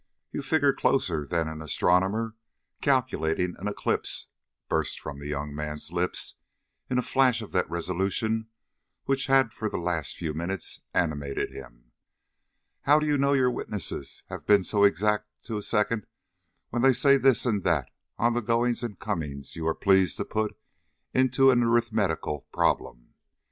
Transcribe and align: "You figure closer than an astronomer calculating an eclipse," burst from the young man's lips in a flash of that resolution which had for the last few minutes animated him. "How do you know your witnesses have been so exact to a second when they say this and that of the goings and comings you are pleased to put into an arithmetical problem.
"You 0.31 0.41
figure 0.41 0.73
closer 0.73 1.27
than 1.27 1.47
an 1.47 1.61
astronomer 1.61 2.35
calculating 2.81 3.53
an 3.59 3.67
eclipse," 3.67 4.29
burst 4.67 4.99
from 4.99 5.19
the 5.19 5.27
young 5.27 5.53
man's 5.53 5.91
lips 5.91 6.37
in 6.89 6.97
a 6.97 7.03
flash 7.03 7.43
of 7.43 7.51
that 7.51 7.69
resolution 7.69 8.47
which 9.05 9.27
had 9.27 9.53
for 9.53 9.69
the 9.69 9.77
last 9.77 10.15
few 10.15 10.33
minutes 10.33 10.81
animated 10.95 11.51
him. 11.51 11.91
"How 12.81 12.97
do 12.97 13.05
you 13.05 13.15
know 13.19 13.33
your 13.33 13.51
witnesses 13.51 14.23
have 14.29 14.47
been 14.47 14.63
so 14.63 14.85
exact 14.85 15.27
to 15.43 15.57
a 15.57 15.61
second 15.61 16.07
when 16.71 16.81
they 16.81 16.93
say 16.93 17.17
this 17.17 17.45
and 17.45 17.63
that 17.65 17.91
of 18.17 18.33
the 18.33 18.41
goings 18.41 18.81
and 18.81 18.97
comings 18.97 19.55
you 19.55 19.67
are 19.67 19.75
pleased 19.75 20.17
to 20.17 20.25
put 20.25 20.57
into 21.13 21.51
an 21.51 21.61
arithmetical 21.61 22.47
problem. 22.51 23.13